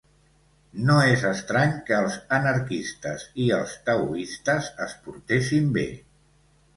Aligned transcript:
No 0.85 0.93
és 1.09 1.25
estrany 1.31 1.75
que 1.89 1.99
els 2.05 2.15
anarquistes 2.37 3.25
i 3.43 3.45
els 3.57 3.75
taoistes 3.91 4.71
es 4.87 4.97
portessin 5.05 5.69
bé. 5.77 5.85